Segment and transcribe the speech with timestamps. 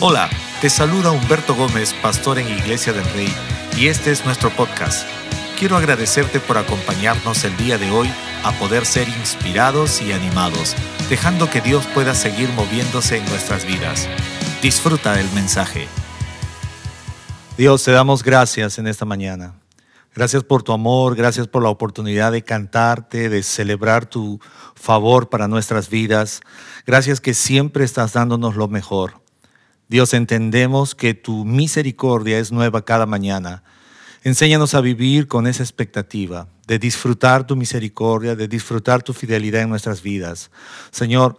[0.00, 3.34] Hola, te saluda Humberto Gómez, pastor en Iglesia del Rey,
[3.76, 5.04] y este es nuestro podcast.
[5.58, 8.08] Quiero agradecerte por acompañarnos el día de hoy
[8.44, 10.76] a poder ser inspirados y animados,
[11.10, 14.08] dejando que Dios pueda seguir moviéndose en nuestras vidas.
[14.62, 15.88] Disfruta del mensaje.
[17.56, 19.54] Dios, te damos gracias en esta mañana.
[20.14, 24.38] Gracias por tu amor, gracias por la oportunidad de cantarte, de celebrar tu
[24.76, 26.40] favor para nuestras vidas.
[26.86, 29.27] Gracias que siempre estás dándonos lo mejor.
[29.88, 33.62] Dios, entendemos que tu misericordia es nueva cada mañana.
[34.22, 39.70] Enséñanos a vivir con esa expectativa de disfrutar tu misericordia, de disfrutar tu fidelidad en
[39.70, 40.50] nuestras vidas.
[40.90, 41.38] Señor,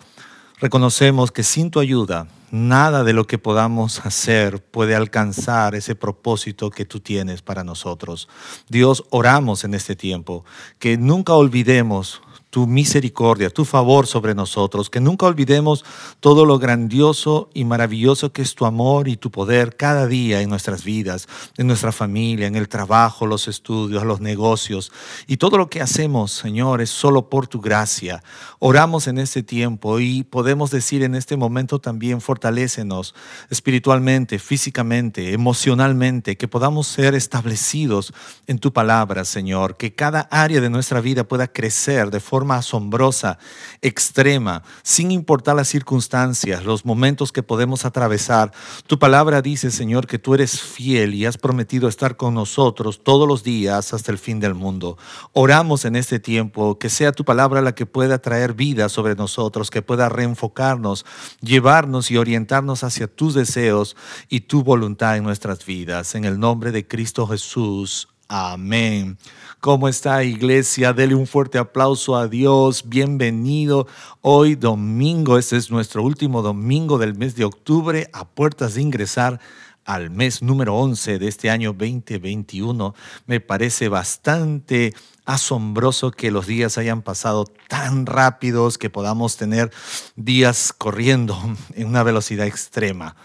[0.59, 6.71] reconocemos que sin tu ayuda, nada de lo que podamos hacer puede alcanzar ese propósito
[6.71, 8.27] que tú tienes para nosotros.
[8.68, 10.43] Dios, oramos en este tiempo,
[10.79, 15.85] que nunca olvidemos tu misericordia, tu favor sobre nosotros, que nunca olvidemos
[16.20, 20.49] todo lo grandioso y maravilloso que es tu amor y tu poder cada día en
[20.49, 24.91] nuestras vidas, en nuestra familia, en el trabajo, los estudios, los negocios
[25.27, 28.24] y todo lo que hacemos, Señor, es solo por tu gracia.
[28.57, 33.13] Oramos en este tiempo y podemos decir en este momento también, fortalécenos
[33.49, 38.12] espiritualmente, físicamente, emocionalmente, que podamos ser establecidos
[38.48, 42.55] en tu palabra, Señor, que cada área de nuestra vida pueda crecer de forma forma
[42.55, 43.37] asombrosa,
[43.82, 48.54] extrema, sin importar las circunstancias, los momentos que podemos atravesar.
[48.87, 53.27] Tu palabra dice, Señor, que tú eres fiel y has prometido estar con nosotros todos
[53.27, 54.98] los días hasta el fin del mundo.
[55.34, 59.70] Oramos en este tiempo que sea tu palabra la que pueda traer vida sobre nosotros,
[59.70, 61.05] que pueda reenfocarnos,
[61.41, 63.98] llevarnos y orientarnos hacia tus deseos
[64.29, 66.16] y tu voluntad en nuestras vidas.
[66.16, 68.07] En el nombre de Cristo Jesús.
[68.31, 69.18] Amén.
[69.59, 70.94] ¿Cómo está iglesia?
[70.94, 72.88] Dele un fuerte aplauso a Dios.
[72.88, 73.88] Bienvenido.
[74.22, 79.40] Hoy domingo, este es nuestro último domingo del mes de octubre, a puertas de ingresar
[79.84, 82.94] al mes número 11 de este año 2021.
[83.25, 84.94] Me parece bastante
[85.25, 89.72] asombroso que los días hayan pasado tan rápidos, que podamos tener
[90.16, 91.36] días corriendo
[91.74, 93.16] en una velocidad extrema.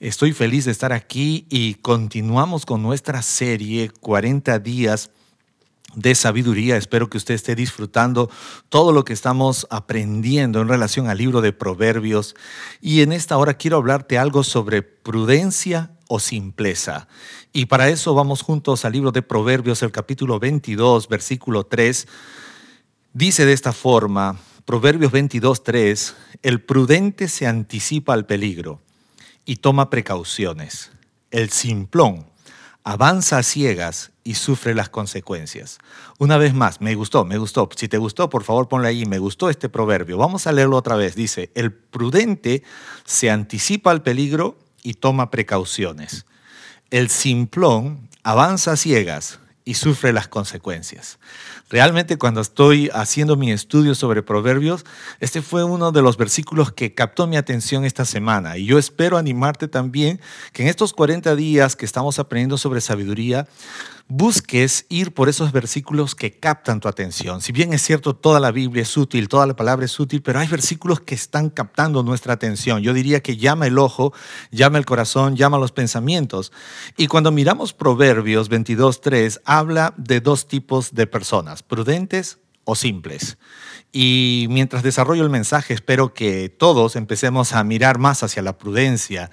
[0.00, 5.10] Estoy feliz de estar aquí y continuamos con nuestra serie 40 días
[5.96, 6.76] de sabiduría.
[6.76, 8.30] Espero que usted esté disfrutando
[8.68, 12.36] todo lo que estamos aprendiendo en relación al libro de Proverbios.
[12.80, 17.08] Y en esta hora quiero hablarte algo sobre prudencia o simpleza.
[17.52, 22.06] Y para eso vamos juntos al libro de Proverbios, el capítulo 22, versículo 3.
[23.14, 28.80] Dice de esta forma, Proverbios 22, 3, el prudente se anticipa al peligro
[29.48, 30.92] y toma precauciones.
[31.30, 32.26] El simplón
[32.84, 35.78] avanza a ciegas y sufre las consecuencias.
[36.18, 37.66] Una vez más, me gustó, me gustó.
[37.74, 40.18] Si te gustó, por favor ponle ahí, me gustó este proverbio.
[40.18, 41.14] Vamos a leerlo otra vez.
[41.14, 42.62] Dice, el prudente
[43.06, 46.26] se anticipa al peligro y toma precauciones.
[46.90, 51.18] El simplón avanza a ciegas y sufre las consecuencias.
[51.68, 54.86] Realmente cuando estoy haciendo mi estudio sobre proverbios,
[55.20, 58.56] este fue uno de los versículos que captó mi atención esta semana.
[58.56, 60.22] Y yo espero animarte también
[60.54, 63.46] que en estos 40 días que estamos aprendiendo sobre sabiduría,
[64.08, 67.40] busques ir por esos versículos que captan tu atención.
[67.40, 70.40] Si bien es cierto, toda la Biblia es útil, toda la palabra es útil, pero
[70.40, 72.82] hay versículos que están captando nuestra atención.
[72.82, 74.12] Yo diría que llama el ojo,
[74.50, 76.52] llama el corazón, llama los pensamientos.
[76.96, 82.38] Y cuando miramos Proverbios 22.3, habla de dos tipos de personas, prudentes
[82.68, 83.38] o simples.
[83.90, 89.30] Y mientras desarrollo el mensaje, espero que todos empecemos a mirar más hacia la prudencia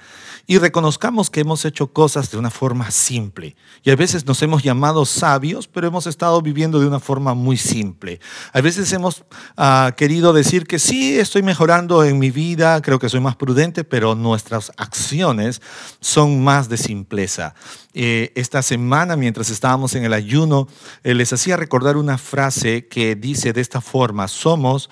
[0.47, 3.57] y reconozcamos que hemos hecho cosas de una forma simple.
[3.83, 7.57] Y a veces nos hemos llamado sabios, pero hemos estado viviendo de una forma muy
[7.57, 8.21] simple.
[8.53, 9.25] A veces hemos
[9.57, 13.83] ah, querido decir que sí, estoy mejorando en mi vida, creo que soy más prudente,
[13.83, 15.61] pero nuestras acciones
[15.99, 17.55] son más de simpleza.
[17.97, 20.67] Eh, esta semana, mientras estábamos en el ayuno,
[21.03, 24.89] eh, les hacía recordar una frase que dice de esta forma, somos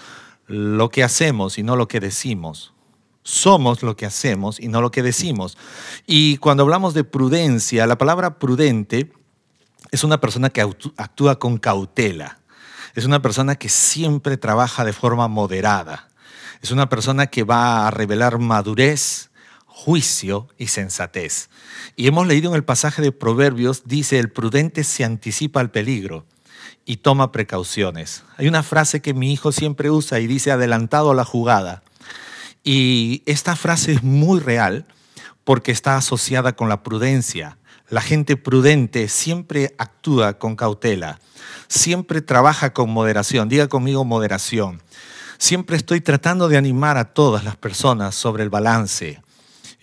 [0.47, 2.73] lo que hacemos y no lo que decimos
[3.23, 5.57] somos lo que hacemos y no lo que decimos.
[6.05, 9.11] Y cuando hablamos de prudencia, la palabra prudente
[9.91, 12.39] es una persona que actúa con cautela.
[12.95, 16.09] Es una persona que siempre trabaja de forma moderada.
[16.61, 19.31] Es una persona que va a revelar madurez,
[19.65, 21.49] juicio y sensatez.
[21.95, 26.25] Y hemos leído en el pasaje de Proverbios, dice, el prudente se anticipa al peligro
[26.85, 28.23] y toma precauciones.
[28.37, 31.83] Hay una frase que mi hijo siempre usa y dice, adelantado a la jugada.
[32.63, 34.85] Y esta frase es muy real
[35.43, 37.57] porque está asociada con la prudencia.
[37.89, 41.19] La gente prudente siempre actúa con cautela,
[41.67, 43.49] siempre trabaja con moderación.
[43.49, 44.81] Diga conmigo moderación.
[45.37, 49.21] Siempre estoy tratando de animar a todas las personas sobre el balance.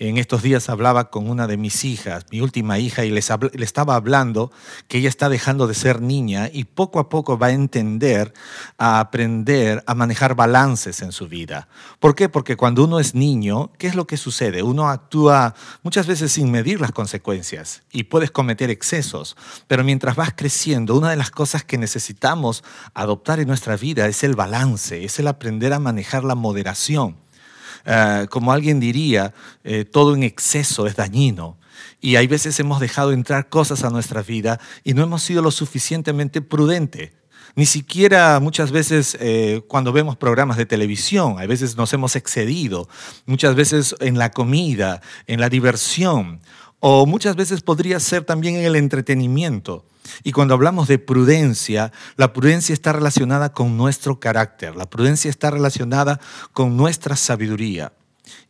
[0.03, 3.97] En estos días hablaba con una de mis hijas, mi última hija, y le estaba
[3.97, 4.51] hablando
[4.89, 8.33] que ella está dejando de ser niña y poco a poco va a entender,
[8.79, 11.69] a aprender a manejar balances en su vida.
[11.99, 12.31] ¿Por qué?
[12.31, 14.63] Porque cuando uno es niño, ¿qué es lo que sucede?
[14.63, 19.37] Uno actúa muchas veces sin medir las consecuencias y puedes cometer excesos,
[19.67, 22.65] pero mientras vas creciendo, una de las cosas que necesitamos
[22.95, 27.17] adoptar en nuestra vida es el balance, es el aprender a manejar la moderación.
[27.85, 29.35] Eh, como alguien diría,
[29.65, 31.59] eh, todo en exceso es dañino.
[32.01, 35.51] Y hay veces hemos dejado entrar cosas a nuestra vida y no hemos sido lo
[35.51, 37.13] suficientemente prudente.
[37.57, 42.89] Ni siquiera muchas veces eh, cuando vemos programas de televisión, a veces nos hemos excedido,
[43.27, 46.41] muchas veces en la comida, en la diversión,
[46.79, 49.85] o muchas veces podría ser también en el entretenimiento.
[50.23, 55.51] Y cuando hablamos de prudencia, la prudencia está relacionada con nuestro carácter, la prudencia está
[55.51, 56.21] relacionada
[56.53, 57.93] con nuestra sabiduría.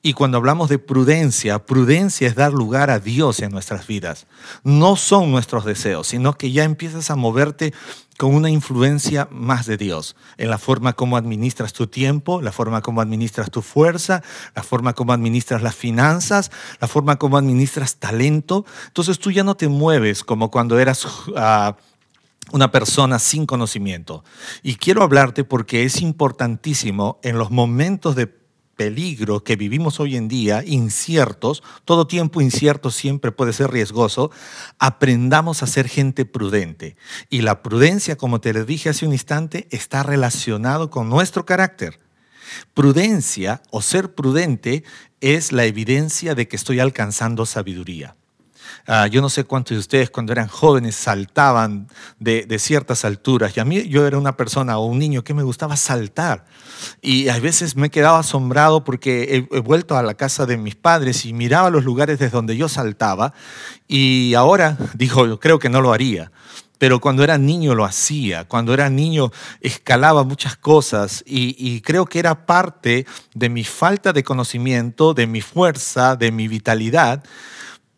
[0.03, 4.27] Y cuando hablamos de prudencia, prudencia es dar lugar a Dios en nuestras vidas.
[4.65, 7.75] No son nuestros deseos, sino que ya empiezas a moverte
[8.17, 12.83] con una influencia más de Dios, en la forma como administras tu tiempo, la forma
[12.83, 14.23] como administras tu fuerza,
[14.55, 16.51] la forma como administras las finanzas,
[16.81, 18.67] la forma como administras talento.
[18.89, 21.07] Entonces tú ya no te mueves como cuando eras...
[21.37, 21.77] Ah,
[22.53, 24.25] una persona sin conocimiento.
[24.63, 28.40] Y quiero hablarte porque es importantísimo en los momentos de
[28.81, 34.31] peligro que vivimos hoy en día, inciertos, todo tiempo incierto siempre puede ser riesgoso,
[34.79, 36.97] aprendamos a ser gente prudente.
[37.29, 42.01] Y la prudencia, como te lo dije hace un instante, está relacionado con nuestro carácter.
[42.73, 44.83] Prudencia o ser prudente
[45.21, 48.17] es la evidencia de que estoy alcanzando sabiduría.
[48.93, 51.87] Ah, yo no sé cuántos de ustedes cuando eran jóvenes saltaban
[52.19, 53.57] de, ciertas alturas.
[53.57, 56.45] Y a mí yo era una persona o un niño que me gustaba saltar.
[57.01, 61.25] Y a veces me quedaba asombrado porque he, vuelto a la casa de mis padres
[61.25, 63.33] y miraba los lugares desde donde yo saltaba.
[63.87, 66.33] Y ahora digo, creo que no lo haría
[66.79, 72.19] pero cuando era niño lo hacía, cuando era niño escalaba muchas cosas y, creo que
[72.19, 73.05] era parte
[73.35, 77.23] de mi falta de conocimiento, de mi fuerza, de mi vitalidad,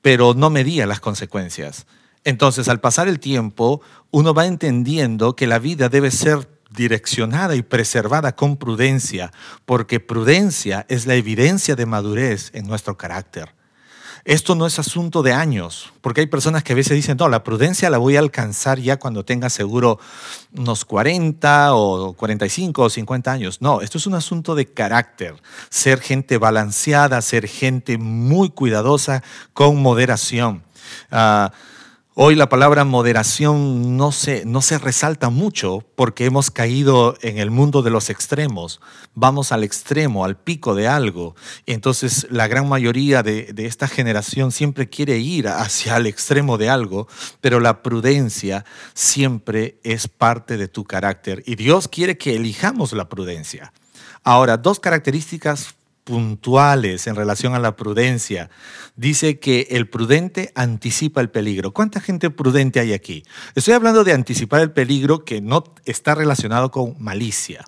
[0.02, 1.86] pero no medía las consecuencias.
[2.24, 7.62] Entonces, al pasar el tiempo, uno va entendiendo que la vida debe ser direccionada y
[7.62, 9.32] preservada con prudencia,
[9.64, 13.54] porque prudencia es la evidencia de madurez en nuestro carácter.
[14.24, 17.42] Esto no es asunto de años, porque hay personas que a veces dicen, no, la
[17.42, 19.98] prudencia la voy a alcanzar ya cuando tenga seguro
[20.56, 23.60] unos 40 o 45 o 50 años.
[23.60, 25.34] No, esto es un asunto de carácter,
[25.70, 29.24] ser gente balanceada, ser gente muy cuidadosa,
[29.54, 30.62] con moderación.
[31.10, 31.48] Uh,
[32.14, 37.50] Hoy la palabra moderación no se, no se resalta mucho porque hemos caído en el
[37.50, 38.82] mundo de los extremos.
[39.14, 41.34] Vamos al extremo, al pico de algo.
[41.64, 46.58] Y entonces la gran mayoría de, de esta generación siempre quiere ir hacia el extremo
[46.58, 47.08] de algo,
[47.40, 51.42] pero la prudencia siempre es parte de tu carácter.
[51.46, 53.72] Y Dios quiere que elijamos la prudencia.
[54.22, 58.50] Ahora, dos características puntuales en relación a la prudencia.
[58.96, 61.72] Dice que el prudente anticipa el peligro.
[61.72, 63.22] ¿Cuánta gente prudente hay aquí?
[63.54, 67.64] Estoy hablando de anticipar el peligro que no está relacionado con malicia.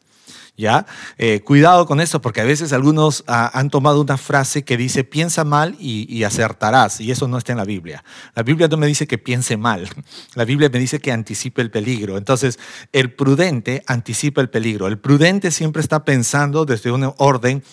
[0.57, 0.87] ¿Ya?
[1.19, 5.03] Eh, cuidado con eso, porque a veces algunos ah, han tomado una frase que dice
[5.03, 8.05] piensa mal y, y, acertarás, y eso no está en la Biblia.
[8.37, 9.89] La Biblia no me dice que piense mal,
[10.37, 12.17] la Biblia me dice que anticipe el peligro.
[12.17, 12.61] Entonces,
[12.93, 14.87] el prudente anticipa el peligro.
[14.87, 17.65] El prudente siempre está pensando desde un orden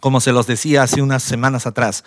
[0.00, 2.04] como se los decía hace unas semanas atrás,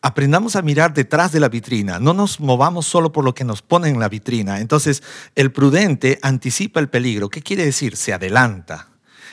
[0.00, 3.62] aprendamos a mirar detrás de la vitrina, no nos movamos solo por lo que nos
[3.62, 4.60] pone en la vitrina.
[4.60, 5.02] Entonces,
[5.34, 7.28] el prudente anticipa el peligro.
[7.28, 7.96] ¿Qué quiere decir?
[7.96, 8.88] Se adelanta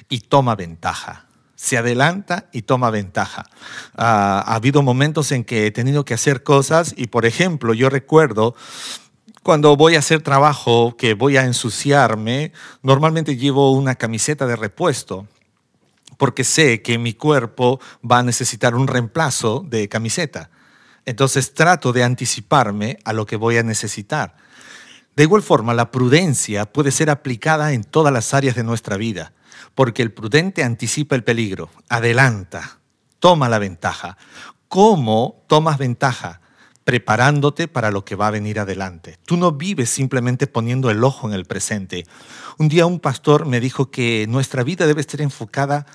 [0.10, 1.28] y toma ventaja.
[1.56, 3.46] Se adelanta y toma ventaja.
[3.96, 7.90] Ah, ha habido momentos en que he tenido que hacer cosas y, por ejemplo, yo
[7.90, 8.56] recuerdo
[9.44, 12.52] cuando voy a hacer trabajo que voy a ensuciarme,
[12.84, 15.28] normalmente llevo una camiseta de repuesto
[16.22, 20.52] porque sé que mi cuerpo va a necesitar un reemplazo de camiseta.
[21.04, 24.36] Entonces trato de anticiparme a lo que voy a necesitar.
[25.16, 29.34] De igual forma, la prudencia puede ser aplicada en todas las áreas de nuestra vida,
[29.74, 32.78] porque el prudente anticipa el peligro, adelanta,
[33.20, 34.16] toma la ventaja.
[34.68, 36.40] ¿Cómo tomas ventaja?
[36.84, 39.20] preparándote para lo que va a venir adelante.
[39.26, 42.06] Tú no vives simplemente poniendo el ojo en el presente.
[42.58, 45.86] Un día un pastor me dijo que nuestra vida debe estar enfocada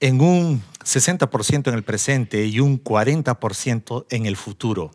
[0.00, 4.92] en un 60% en el presente y un 40% en el futuro.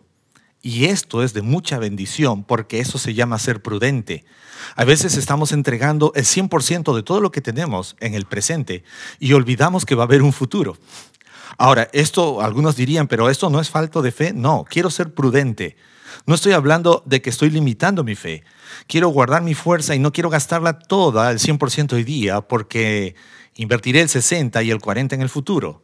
[0.61, 4.25] Y esto es de mucha bendición porque eso se llama ser prudente.
[4.75, 8.83] A veces estamos entregando el 100% de todo lo que tenemos en el presente
[9.19, 10.77] y olvidamos que va a haber un futuro.
[11.57, 14.33] Ahora, esto algunos dirían, pero esto no es falto de fe.
[14.33, 15.75] No, quiero ser prudente.
[16.25, 18.43] No estoy hablando de que estoy limitando mi fe.
[18.87, 23.15] Quiero guardar mi fuerza y no quiero gastarla toda, el 100% hoy día, porque
[23.55, 25.81] invertiré el 60 y el 40 en el futuro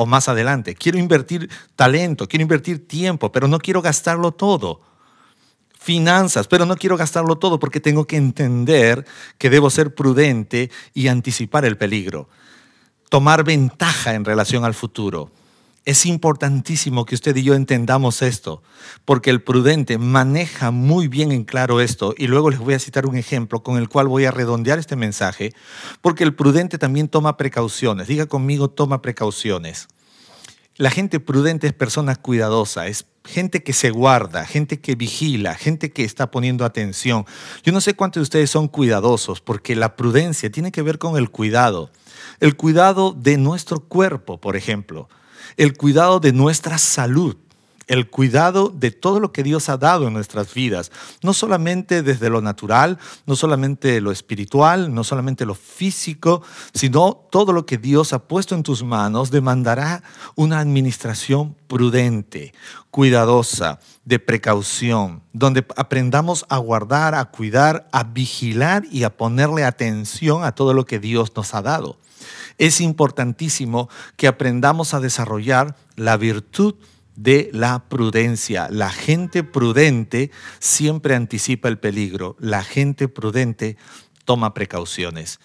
[0.00, 0.76] o más adelante.
[0.76, 4.80] Quiero invertir talento, quiero invertir tiempo, pero no quiero gastarlo todo.
[5.76, 9.04] Finanzas, pero no quiero gastarlo todo porque tengo que entender
[9.38, 12.28] que debo ser prudente y anticipar el peligro.
[13.08, 15.32] Tomar ventaja en relación al futuro.
[15.88, 18.62] Es importantísimo que usted y yo entendamos esto,
[19.06, 23.06] porque el prudente maneja muy bien en claro esto, y luego les voy a citar
[23.06, 25.54] un ejemplo con el cual voy a redondear este mensaje,
[26.02, 28.06] porque el prudente también toma precauciones.
[28.06, 29.88] Diga conmigo, toma precauciones.
[30.76, 35.90] La gente prudente es persona cuidadosa, es gente que se guarda, gente que vigila, gente
[35.90, 37.24] que está poniendo atención.
[37.62, 41.16] Yo no sé cuántos de ustedes son cuidadosos, porque la prudencia tiene que ver con
[41.16, 41.90] el cuidado.
[42.40, 45.08] El cuidado de nuestro cuerpo, por ejemplo
[45.56, 47.36] el cuidado de nuestra salud,
[47.88, 52.30] el cuidado de todo lo que Dios ha dado en nuestras vidas, no solamente desde
[52.30, 56.42] lo natural, no solamente lo espiritual, no solamente lo físico,
[56.74, 60.02] sino todo lo que Dios ha puesto en tus manos demandará
[60.36, 62.52] una administración prudente,
[62.90, 70.44] cuidadosa, de precaución, donde aprendamos a guardar, a cuidar, a vigilar y a ponerle atención
[70.44, 71.98] a todo lo que Dios nos ha dado
[72.58, 76.74] es importantísimo que aprendamos a desarrollar la virtud
[77.18, 78.68] de la prudencia.
[78.70, 82.36] La gente prudente siempre anticipa el peligro.
[82.38, 83.76] La gente prudente
[84.24, 85.40] toma precauciones.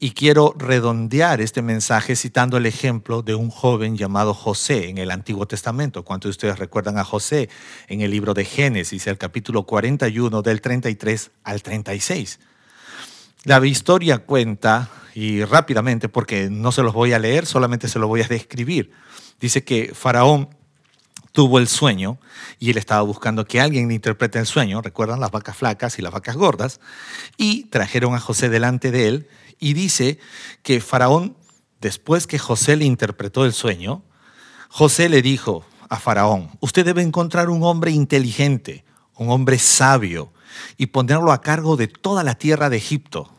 [0.00, 5.10] Y quiero redondear este mensaje citando el ejemplo de un joven llamado José en el
[5.10, 6.04] Antiguo Testamento.
[6.04, 7.50] ¿Cuántos de ustedes recuerdan a José
[7.88, 12.38] en el libro de Génesis, el capítulo 41 del 33 al 36?
[13.44, 18.08] La historia cuenta, y rápidamente, porque no se los voy a leer, solamente se los
[18.08, 18.92] voy a describir.
[19.40, 20.48] Dice que Faraón
[21.32, 22.18] tuvo el sueño
[22.58, 26.02] y él estaba buscando que alguien le interprete el sueño, recuerdan las vacas flacas y
[26.02, 26.80] las vacas gordas,
[27.36, 29.28] y trajeron a José delante de él
[29.60, 30.18] y dice
[30.62, 31.36] que Faraón,
[31.80, 34.02] después que José le interpretó el sueño,
[34.68, 40.32] José le dijo a Faraón, usted debe encontrar un hombre inteligente, un hombre sabio,
[40.76, 43.32] y ponerlo a cargo de toda la tierra de Egipto.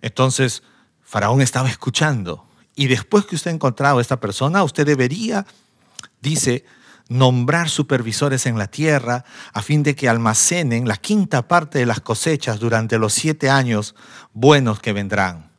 [0.00, 0.62] Entonces,
[1.02, 2.46] Faraón estaba escuchando.
[2.74, 5.46] Y después que usted ha encontrado a esta persona, usted debería,
[6.20, 6.64] dice,
[7.08, 12.00] nombrar supervisores en la tierra a fin de que almacenen la quinta parte de las
[12.00, 13.94] cosechas durante los siete años
[14.32, 15.53] buenos que vendrán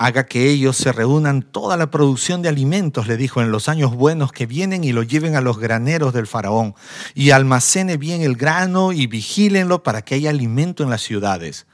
[0.00, 3.94] haga que ellos se reúnan toda la producción de alimentos, le dijo, en los años
[3.94, 6.74] buenos que vienen y lo lleven a los graneros del faraón,
[7.14, 11.66] y almacene bien el grano y vigílenlo para que haya alimento en las ciudades.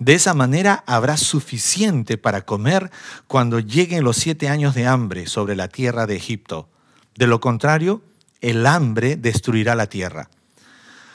[0.00, 2.90] De esa manera habrá suficiente para comer
[3.28, 6.68] cuando lleguen los siete años de hambre sobre la tierra de Egipto.
[7.14, 8.02] De lo contrario,
[8.40, 10.28] el hambre destruirá la tierra.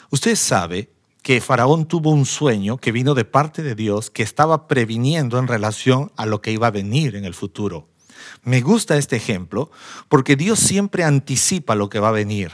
[0.08, 0.88] Usted sabe
[1.26, 5.48] que Faraón tuvo un sueño que vino de parte de Dios que estaba previniendo en
[5.48, 7.88] relación a lo que iba a venir en el futuro.
[8.44, 9.72] Me gusta este ejemplo
[10.08, 12.52] porque Dios siempre anticipa lo que va a venir.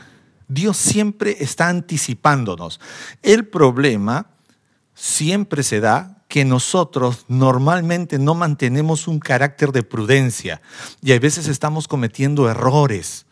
[0.49, 2.81] Dios siempre está anticipándonos.
[3.21, 4.31] El problema
[4.95, 10.63] siempre se da que nosotros normalmente no mantenemos un carácter de prudencia
[11.03, 13.27] y a veces estamos cometiendo errores.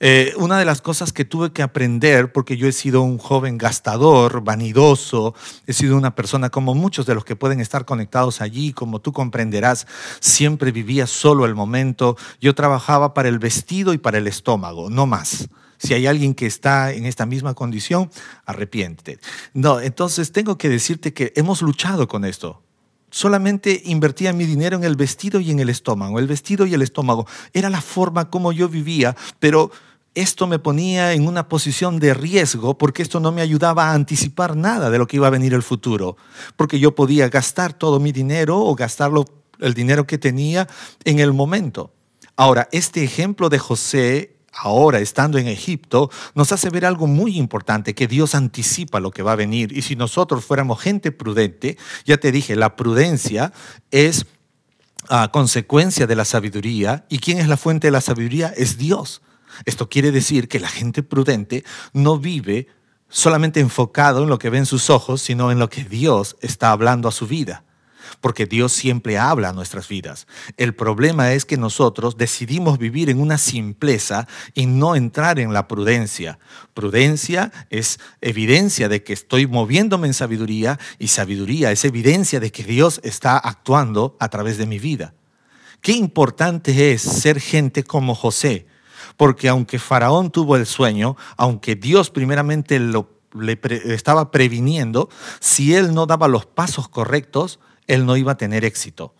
[0.00, 3.58] Eh, una de las cosas que tuve que aprender, porque yo he sido un joven
[3.58, 5.34] gastador, vanidoso,
[5.66, 9.12] he sido una persona como muchos de los que pueden estar conectados allí, como tú
[9.12, 9.86] comprenderás,
[10.20, 15.06] siempre vivía solo el momento, yo trabajaba para el vestido y para el estómago, no
[15.06, 15.48] más.
[15.78, 18.10] Si hay alguien que está en esta misma condición,
[18.46, 19.20] arrepiéntete.
[19.52, 22.65] No, entonces tengo que decirte que hemos luchado con esto
[23.10, 26.18] solamente invertía mi dinero en el vestido y en el estómago.
[26.18, 27.26] El vestido y el estómago.
[27.52, 29.70] Era la forma como yo vivía, pero
[30.14, 34.56] esto me ponía en una posición de riesgo porque esto no me ayudaba a anticipar
[34.56, 36.16] nada de lo que iba a venir el futuro.
[36.56, 39.26] Porque yo podía gastar todo mi dinero o gastarlo,
[39.60, 40.66] el dinero que tenía
[41.04, 41.92] en el momento.
[42.34, 47.94] Ahora, este ejemplo de José ahora estando en Egipto, nos hace ver algo muy importante,
[47.94, 49.76] que Dios anticipa lo que va a venir.
[49.76, 53.52] Y si nosotros fuéramos gente prudente, ya te dije, la prudencia
[53.90, 54.26] es
[55.08, 57.06] a ah, consecuencia de la sabiduría.
[57.08, 58.52] ¿Y quién es la fuente de la sabiduría?
[58.56, 59.22] Es Dios.
[59.64, 62.66] Esto quiere decir que la gente prudente no vive
[63.08, 67.08] solamente enfocado en lo que ven sus ojos, sino en lo que Dios está hablando
[67.08, 67.62] a su vida
[68.20, 70.26] porque Dios siempre habla a nuestras vidas.
[70.56, 75.68] El problema es que nosotros decidimos vivir en una simpleza y no entrar en la
[75.68, 76.38] prudencia.
[76.74, 82.64] Prudencia es evidencia de que estoy moviéndome en sabiduría y sabiduría es evidencia de que
[82.64, 85.14] Dios está actuando a través de mi vida.
[85.80, 88.66] Qué importante es ser gente como José,
[89.16, 93.58] porque aunque Faraón tuvo el sueño, aunque Dios primeramente lo le
[93.92, 95.08] estaba previniendo,
[95.40, 99.14] si él no daba los pasos correctos, él no iba a tener éxito.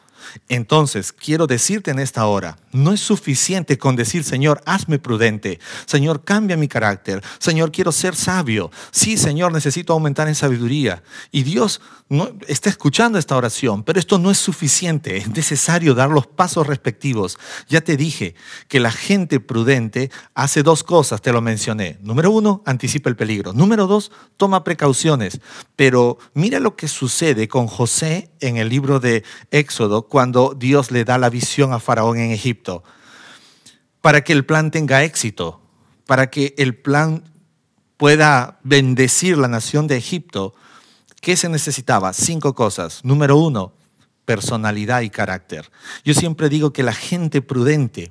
[0.49, 6.25] Entonces, quiero decirte en esta hora, no es suficiente con decir, Señor, hazme prudente, Señor,
[6.25, 11.03] cambia mi carácter, Señor, quiero ser sabio, sí, Señor, necesito aumentar en sabiduría.
[11.31, 11.81] Y Dios
[12.47, 17.39] está escuchando esta oración, pero esto no es suficiente, es necesario dar los pasos respectivos.
[17.69, 18.35] Ya te dije
[18.69, 21.99] que la gente prudente hace dos cosas, te lo mencioné.
[22.03, 23.53] Número uno, anticipa el peligro.
[23.53, 25.41] Número dos, toma precauciones.
[25.75, 31.05] Pero mira lo que sucede con José en el libro de Éxodo cuando Dios le
[31.05, 32.83] da la visión a Faraón en Egipto.
[34.01, 35.61] Para que el plan tenga éxito,
[36.07, 37.23] para que el plan
[37.99, 40.55] pueda bendecir la nación de Egipto,
[41.21, 42.15] ¿qué se necesitaba?
[42.15, 43.05] Cinco cosas.
[43.05, 43.75] Número uno,
[44.25, 45.71] personalidad y carácter.
[46.03, 48.11] Yo siempre digo que la gente prudente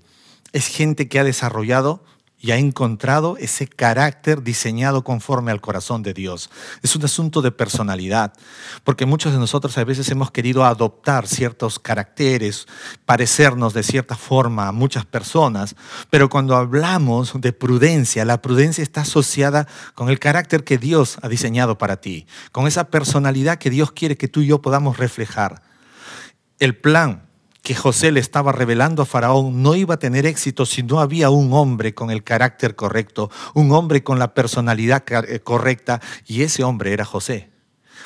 [0.53, 2.05] es gente que ha desarrollado
[2.39, 6.50] y ha encontrado ese carácter diseñado conforme al corazón de Dios.
[6.84, 8.34] Es un asunto de personalidad,
[8.84, 12.68] porque muchos de nosotros a veces hemos querido adoptar ciertos caracteres,
[13.06, 15.75] parecernos de cierta forma a muchas personas,
[16.10, 21.30] pero cuando hablamos de prudencia, la prudencia está asociada con el carácter que Dios ha
[21.30, 25.63] diseñado para ti, con esa personalidad que Dios quiere que tú y yo podamos reflejar.
[26.60, 27.25] El plan
[27.65, 31.31] que José le estaba revelando a Faraón no iba a tener éxito si no había
[31.31, 36.63] un hombre con el carácter correcto, un hombre con la personalidad eh, correcta, y ese
[36.63, 37.54] hombre era José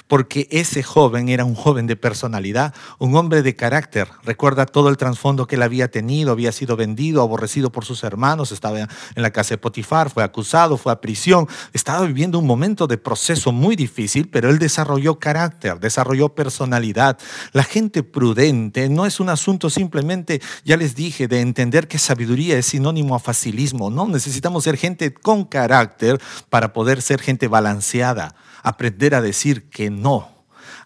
[0.10, 4.10] porque ese joven era un joven de personalidad, un hombre de carácter.
[4.24, 8.52] Recuerda todo el trasfondo que él había tenido, había sido vendido, aborrecido por sus hermanos,
[8.52, 12.88] estaba en la casa de Potifar, fue acusado, fue a prisión, estaba viviendo un momento
[12.88, 17.20] de proceso muy difícil, pero él desarrolló carácter, desarrolló personalidad.
[17.54, 22.58] La gente prudente no es un asunto simplemente, ya les dije, de entender que sabiduría
[22.58, 28.34] es sinónimo a facilismo, no, necesitamos ser gente con carácter para poder ser gente balanceada
[28.64, 30.30] aprender a decir que no,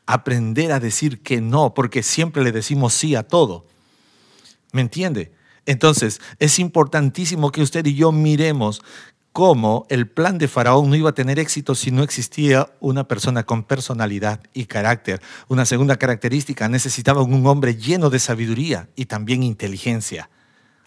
[0.05, 3.65] aprender a decir que no, porque siempre le decimos sí a todo.
[4.71, 5.31] ¿Me entiende?
[5.65, 8.81] Entonces, es importantísimo que usted y yo miremos
[9.31, 13.43] cómo el plan de Faraón no iba a tener éxito si no existía una persona
[13.43, 15.21] con personalidad y carácter.
[15.47, 20.29] Una segunda característica, necesitaba un hombre lleno de sabiduría y también inteligencia.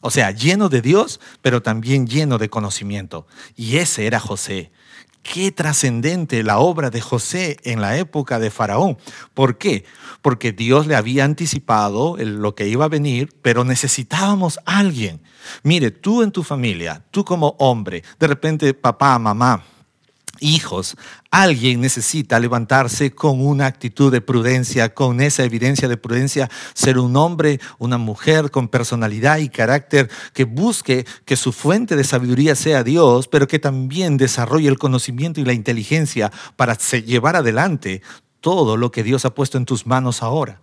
[0.00, 3.26] O sea, lleno de Dios, pero también lleno de conocimiento.
[3.56, 4.70] Y ese era José
[5.32, 8.96] qué trascendente la obra de José en la época de Faraón.
[9.34, 9.84] ¿Por qué?
[10.22, 15.20] Porque Dios le había anticipado lo que iba a venir, pero necesitábamos a alguien.
[15.62, 19.62] Mire, tú en tu familia, tú como hombre, de repente papá, mamá,
[20.40, 20.96] hijos,
[21.30, 27.16] alguien necesita levantarse con una actitud de prudencia, con esa evidencia de prudencia, ser un
[27.16, 32.84] hombre, una mujer con personalidad y carácter que busque que su fuente de sabiduría sea
[32.84, 38.02] Dios, pero que también desarrolle el conocimiento y la inteligencia para llevar adelante
[38.40, 40.60] todo lo que Dios ha puesto en tus manos ahora.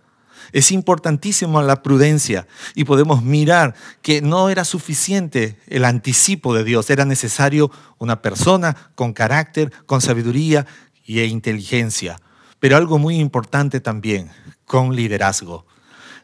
[0.52, 6.90] Es importantísimo la prudencia y podemos mirar que no era suficiente el anticipo de Dios,
[6.90, 10.66] era necesario una persona con carácter, con sabiduría
[11.06, 12.20] e inteligencia.
[12.60, 14.30] Pero algo muy importante también,
[14.64, 15.66] con liderazgo.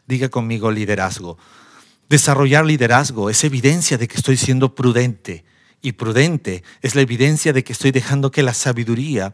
[0.07, 1.37] Diga conmigo liderazgo.
[2.09, 5.45] Desarrollar liderazgo es evidencia de que estoy siendo prudente.
[5.81, 9.33] Y prudente es la evidencia de que estoy dejando que la sabiduría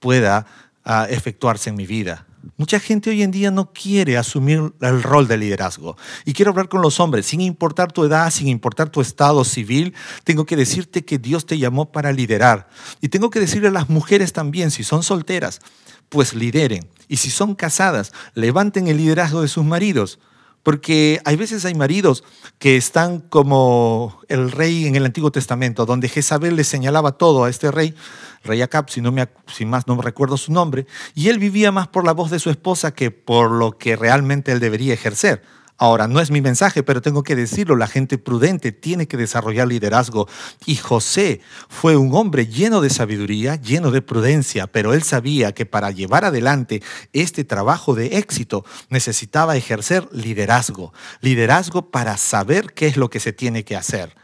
[0.00, 0.46] pueda
[0.84, 2.26] ah, efectuarse en mi vida.
[2.56, 5.96] Mucha gente hoy en día no quiere asumir el rol de liderazgo.
[6.24, 9.94] Y quiero hablar con los hombres, sin importar tu edad, sin importar tu estado civil,
[10.24, 12.68] tengo que decirte que Dios te llamó para liderar.
[13.00, 15.60] Y tengo que decirle a las mujeres también, si son solteras,
[16.08, 16.86] pues lideren.
[17.08, 20.18] Y si son casadas, levanten el liderazgo de sus maridos.
[20.64, 22.24] Porque hay veces hay maridos
[22.58, 27.50] que están como el rey en el Antiguo Testamento, donde Jezabel le señalaba todo a
[27.50, 27.94] este rey,
[28.42, 31.86] rey Acab, si, no me, si más no recuerdo su nombre, y él vivía más
[31.86, 35.42] por la voz de su esposa que por lo que realmente él debería ejercer.
[35.76, 39.66] Ahora, no es mi mensaje, pero tengo que decirlo, la gente prudente tiene que desarrollar
[39.66, 40.28] liderazgo.
[40.66, 45.66] Y José fue un hombre lleno de sabiduría, lleno de prudencia, pero él sabía que
[45.66, 46.80] para llevar adelante
[47.12, 50.92] este trabajo de éxito necesitaba ejercer liderazgo.
[51.20, 54.23] Liderazgo para saber qué es lo que se tiene que hacer.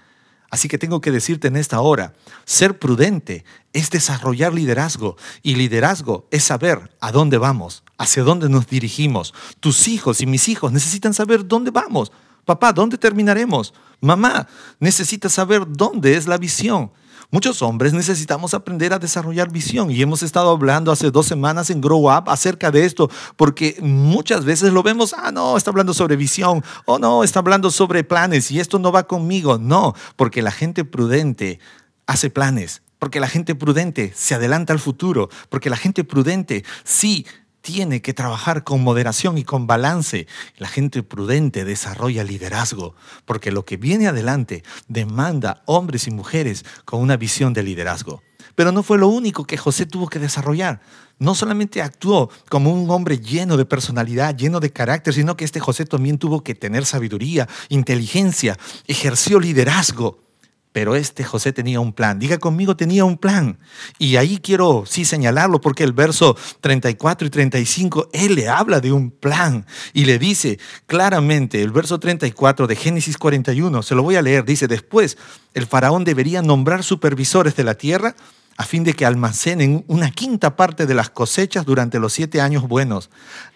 [0.50, 2.12] Así que tengo que decirte en esta hora,
[2.44, 8.66] ser prudente es desarrollar liderazgo y liderazgo es saber a dónde vamos, hacia dónde nos
[8.66, 9.32] dirigimos.
[9.60, 12.10] Tus hijos y mis hijos necesitan saber dónde vamos.
[12.44, 13.72] Papá, ¿dónde terminaremos?
[14.00, 14.48] Mamá,
[14.80, 16.90] necesita saber dónde es la visión.
[17.32, 21.80] Muchos hombres necesitamos aprender a desarrollar visión y hemos estado hablando hace dos semanas en
[21.80, 26.16] Grow Up acerca de esto, porque muchas veces lo vemos, ah, no, está hablando sobre
[26.16, 29.58] visión, o no, está hablando sobre planes y esto no va conmigo.
[29.58, 31.60] No, porque la gente prudente
[32.06, 37.26] hace planes, porque la gente prudente se adelanta al futuro, porque la gente prudente sí
[37.61, 40.27] tiene que trabajar con moderación y con balance.
[40.57, 42.94] La gente prudente desarrolla liderazgo,
[43.25, 48.23] porque lo que viene adelante demanda hombres y mujeres con una visión de liderazgo.
[48.55, 50.81] Pero no fue lo único que José tuvo que desarrollar.
[51.18, 55.61] No solamente actuó como un hombre lleno de personalidad, lleno de carácter, sino que este
[55.61, 60.29] José también tuvo que tener sabiduría, inteligencia, ejerció liderazgo.
[60.72, 62.18] Pero este José tenía un plan.
[62.18, 63.59] Diga conmigo, tenía un plan.
[63.98, 68.92] Y ahí quiero sí señalarlo porque el verso 34 y 35, él le habla de
[68.92, 74.16] un plan y le dice claramente, el verso 34 de Génesis 41, se lo voy
[74.16, 75.18] a leer, dice, después
[75.54, 78.14] el faraón debería nombrar supervisores de la tierra
[78.61, 82.68] a fin de que almacenen una quinta parte de las cosechas durante los siete años
[82.68, 83.09] buenos.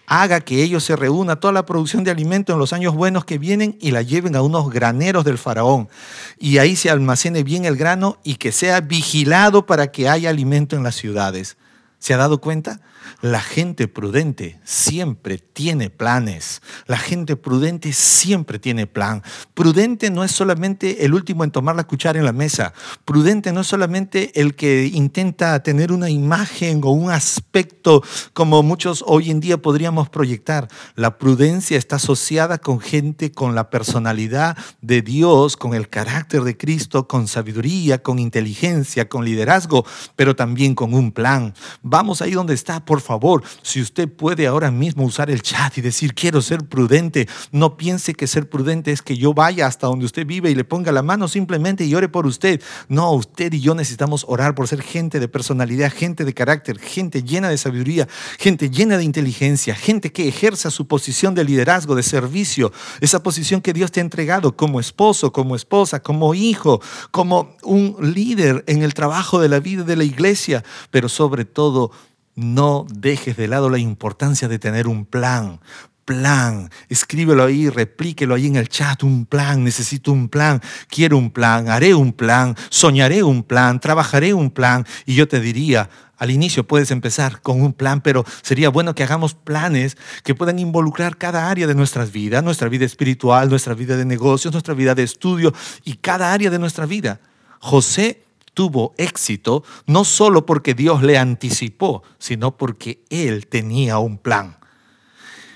[0.06, 3.38] Haga que ellos se reúna toda la producción de alimento en los años buenos que
[3.38, 5.88] vienen y la lleven a unos graneros del faraón.
[6.38, 10.76] Y ahí se almacene bien el grano y que sea vigilado para que haya alimento
[10.76, 11.56] en las ciudades.
[11.98, 12.80] ¿Se ha dado cuenta?
[13.20, 16.62] La gente prudente siempre tiene planes.
[16.86, 19.22] La gente prudente siempre tiene plan.
[19.54, 22.72] Prudente no es solamente el último en tomar la cuchara en la mesa.
[23.04, 29.04] Prudente no es solamente el que intenta tener una imagen o un aspecto como muchos
[29.06, 30.68] hoy en día podríamos proyectar.
[30.94, 36.56] La prudencia está asociada con gente con la personalidad de Dios, con el carácter de
[36.56, 39.84] Cristo, con sabiduría, con inteligencia, con liderazgo,
[40.16, 41.54] pero también con un plan.
[41.82, 46.14] Vamos ahí donde está favor, si usted puede ahora mismo usar el chat y decir,
[46.14, 50.26] quiero ser prudente, no piense que ser prudente es que yo vaya hasta donde usted
[50.26, 52.60] vive y le ponga la mano simplemente y ore por usted.
[52.88, 57.22] No, usted y yo necesitamos orar por ser gente de personalidad, gente de carácter, gente
[57.22, 62.02] llena de sabiduría, gente llena de inteligencia, gente que ejerza su posición de liderazgo, de
[62.02, 66.80] servicio, esa posición que Dios te ha entregado como esposo, como esposa, como hijo,
[67.10, 71.90] como un líder en el trabajo de la vida de la iglesia, pero sobre todo
[72.34, 75.60] no dejes de lado la importancia de tener un plan.
[76.04, 81.30] Plan, escríbelo ahí, replíquelo ahí en el chat, un plan, necesito un plan, quiero un
[81.30, 84.84] plan, haré un plan, soñaré un plan, trabajaré un plan.
[85.06, 89.02] Y yo te diría, al inicio puedes empezar con un plan, pero sería bueno que
[89.02, 93.96] hagamos planes que puedan involucrar cada área de nuestras vidas, nuestra vida espiritual, nuestra vida
[93.96, 97.20] de negocios, nuestra vida de estudio y cada área de nuestra vida.
[97.60, 98.23] José
[98.54, 104.58] tuvo éxito no solo porque Dios le anticipó, sino porque él tenía un plan.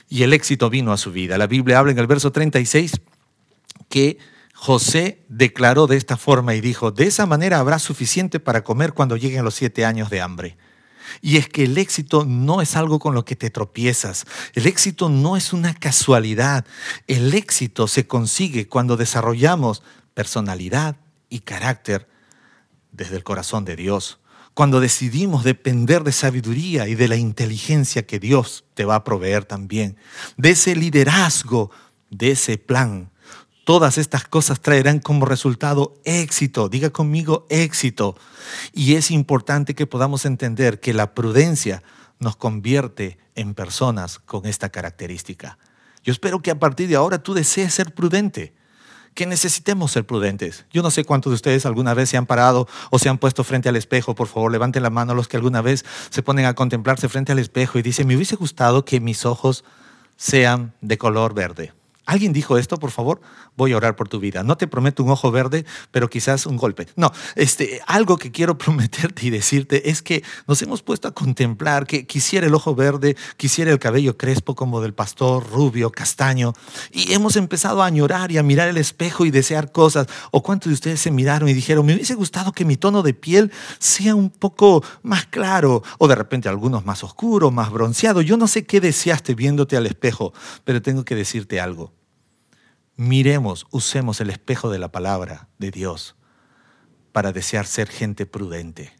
[0.09, 1.39] Y el éxito vino a su vida.
[1.39, 3.01] La Biblia habla en el verso 36
[3.89, 4.19] que
[4.55, 9.17] José declaró de esta forma y dijo, de esa manera habrá suficiente para comer cuando
[9.17, 10.57] lleguen los siete años de hambre.
[11.23, 14.27] Y es que el éxito no es algo con lo que te tropiezas.
[14.55, 16.67] El éxito no es una casualidad.
[17.07, 19.83] El éxito se consigue cuando desarrollamos
[20.15, 20.97] personalidad
[21.31, 22.09] y carácter
[22.99, 24.19] desde el corazón de Dios,
[24.53, 29.45] cuando decidimos depender de sabiduría y de la inteligencia que Dios te va a proveer
[29.45, 29.97] también,
[30.37, 31.71] de ese liderazgo,
[32.11, 33.11] de ese plan.
[33.65, 36.69] Todas estas cosas traerán como resultado éxito.
[36.69, 38.17] Diga conmigo éxito.
[38.73, 41.83] Y es importante que podamos entender que la prudencia
[42.19, 45.59] nos convierte en personas con esta característica.
[46.03, 48.55] Yo espero que a partir de ahora tú desees ser prudente
[49.19, 50.65] que necesitemos ser prudentes.
[50.71, 53.43] Yo no sé cuántos de ustedes alguna vez se han parado o se han puesto
[53.43, 54.15] frente al espejo.
[54.15, 57.41] Por favor, levanten la mano los que alguna vez se ponen a contemplarse frente al
[57.41, 59.65] espejo y dicen, me hubiese gustado que mis ojos
[60.17, 61.73] sean de color verde.
[62.09, 63.21] ¿Alguien dijo esto, por favor?
[63.55, 64.43] Voy a orar por tu vida.
[64.43, 66.87] No te prometo un ojo verde, pero quizás un golpe.
[66.97, 71.87] No, este, algo que quiero prometerte y decirte es que nos hemos puesto a contemplar
[71.87, 76.55] que quisiera el ojo verde, quisiera el cabello crespo como del pastor, rubio, castaño,
[76.93, 80.07] y hemos empezado a añorar y a mirar el espejo y desear cosas.
[80.31, 83.13] ¿O cuántos de ustedes se miraron y dijeron, me hubiese gustado que mi tono de
[83.13, 88.23] piel sea un poco más claro, o de repente algunos más oscuro, más bronceado?
[88.23, 90.33] Yo no sé qué deseaste viéndote al espejo,
[90.65, 91.98] pero tengo que decirte algo
[92.99, 96.17] miremos, usemos el espejo de la palabra de Dios
[97.13, 98.93] para desear ser gente prudente,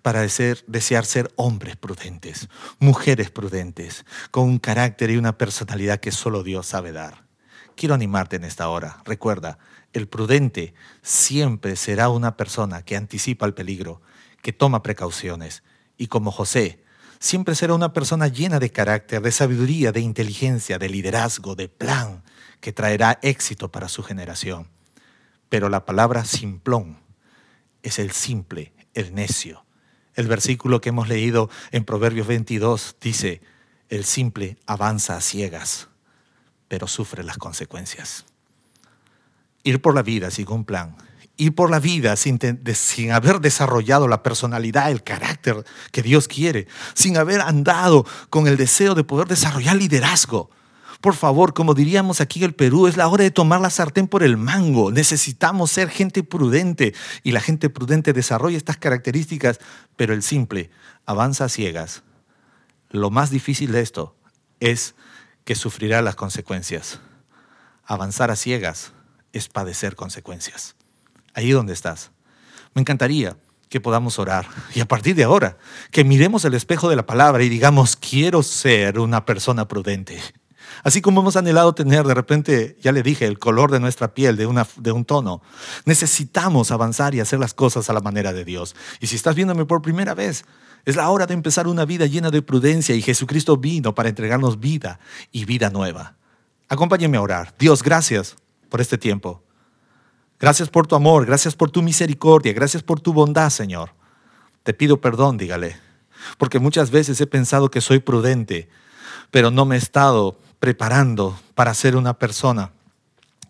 [0.00, 6.44] para desear, ser hombres prudentes, mujeres prudentes, con un carácter y una personalidad que solo
[6.44, 7.26] Dios sabe dar.
[7.74, 9.02] Quiero animarte en esta hora.
[9.04, 9.58] Recuerda,
[9.92, 14.02] el prudente siempre será una persona que anticipa el peligro,
[14.40, 15.64] que toma precauciones,
[15.98, 16.84] y como José,
[17.18, 22.22] siempre será una persona llena de carácter, de sabiduría, de inteligencia, de liderazgo, de plan,
[22.62, 24.68] que traerá éxito para su generación.
[25.50, 27.00] Pero la palabra simplón
[27.82, 29.66] es el simple, el necio.
[30.14, 33.42] El versículo que hemos leído en Proverbios 22 dice,
[33.88, 35.88] el simple avanza a ciegas,
[36.68, 38.26] pero sufre las consecuencias.
[39.64, 40.96] Ir por la vida sin un plan,
[41.36, 42.38] ir por la vida sin,
[42.74, 48.56] sin, haber desarrollado la personalidad, el carácter que Dios quiere, sin haber andado con el
[48.56, 50.50] deseo de poder desarrollar liderazgo,
[51.02, 54.06] por favor, como diríamos aquí en el Perú, es la hora de tomar la sartén
[54.06, 54.92] por el mango.
[54.92, 59.58] Necesitamos ser gente prudente y la gente prudente desarrolla estas características,
[59.96, 60.70] pero el simple
[61.04, 62.04] avanza a ciegas.
[62.88, 64.14] Lo más difícil de esto
[64.60, 64.94] es
[65.44, 67.00] que sufrirá las consecuencias.
[67.84, 68.92] Avanzar a ciegas
[69.32, 70.76] es padecer consecuencias.
[71.34, 72.12] Ahí donde estás.
[72.74, 73.36] Me encantaría
[73.68, 75.58] que podamos orar y a partir de ahora
[75.90, 80.20] que miremos el espejo de la palabra y digamos, quiero ser una persona prudente.
[80.82, 84.36] Así como hemos anhelado tener de repente, ya le dije, el color de nuestra piel
[84.36, 84.46] de,
[84.92, 85.42] un tono,
[85.84, 88.74] necesitamos avanzar y hacer las cosas a la manera de Dios.
[89.00, 90.44] Y si estás viéndome por primera vez,
[90.84, 94.58] es la hora de empezar una vida llena de prudencia y Jesucristo vino para entregarnos
[94.58, 94.98] vida
[95.30, 96.16] y vida nueva.
[96.68, 97.54] Acompáñeme a orar.
[97.58, 98.34] Dios, gracias
[98.68, 99.42] por este tiempo.
[100.40, 103.90] Gracias por tu amor, gracias por tu misericordia, gracias por tu bondad, Señor.
[104.64, 105.76] Te pido perdón, dígale,
[106.36, 108.68] porque muchas veces he pensado que soy prudente,
[109.30, 112.70] pero no me he estado preparando para ser una persona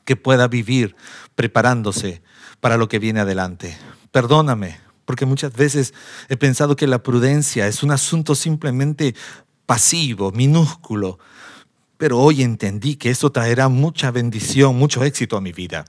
[0.06, 0.96] que pueda vivir
[1.34, 2.22] preparándose
[2.60, 3.76] para lo que viene adelante.
[4.12, 5.92] Perdóname, porque muchas veces
[6.30, 9.14] he pensado que la prudencia es un asunto simplemente
[9.66, 11.18] pasivo, minúsculo,
[11.98, 15.84] pero hoy entendí que esto traerá mucha bendición, mucho éxito a mi vida.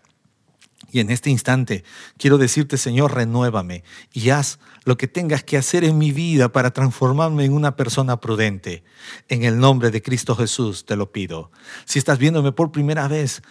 [0.94, 1.84] Y en este instante
[2.20, 6.70] quiero decirte, Señor, renuévame y haz lo que tengas que hacer en mi vida para
[6.70, 8.84] transformarme en una persona prudente.
[9.28, 11.50] En el nombre de Cristo Jesús te lo pido.
[11.86, 13.42] Si estás viéndome por primera vez,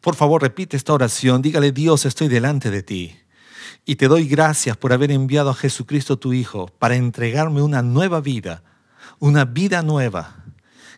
[0.00, 1.42] por favor repite esta oración.
[1.42, 3.16] Dígale, Dios, estoy delante de ti.
[3.84, 8.20] Y te doy gracias por haber enviado a Jesucristo tu Hijo para entregarme una nueva
[8.20, 8.62] vida,
[9.18, 10.44] una vida nueva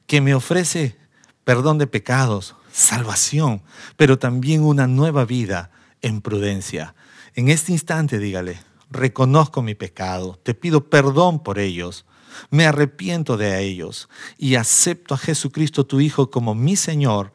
[0.06, 0.98] que me ofrece
[1.42, 3.62] perdón de pecados, salvación,
[3.96, 5.70] pero también una nueva vida
[6.02, 6.94] en prudencia.
[7.34, 8.58] En este instante dígale,
[8.90, 12.06] reconozco mi pecado, te pido perdón por ellos,
[12.50, 17.32] me arrepiento de ellos y acepto a Jesucristo tu Hijo como mi Señor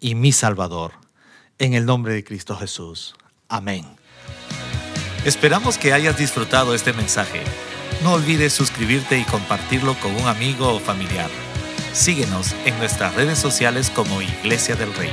[0.00, 0.92] y mi Salvador.
[1.58, 3.14] En el nombre de Cristo Jesús.
[3.48, 3.84] Amén.
[5.24, 7.42] Esperamos que hayas disfrutado este mensaje.
[8.02, 11.30] No olvides suscribirte y compartirlo con un amigo o familiar.
[11.92, 15.12] Síguenos en nuestras redes sociales como Iglesia del Rey.